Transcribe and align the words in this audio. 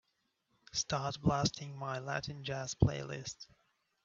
Start 0.73 1.21
blasting 1.21 1.77
my 1.77 1.99
Latin 1.99 2.43
Jazz 2.43 2.73
playlist. 2.73 3.45